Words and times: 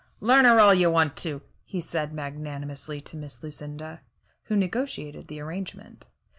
"Learn 0.19 0.45
her 0.45 0.59
all 0.59 0.73
you 0.73 0.89
want 0.89 1.15
to," 1.17 1.43
he 1.63 1.79
said 1.79 2.11
magnanimously 2.11 3.01
to 3.01 3.17
Miss 3.17 3.43
Lucinda, 3.43 4.01
who 4.45 4.55
negotiated 4.55 5.27
the 5.27 5.39
arrangement. 5.39 6.07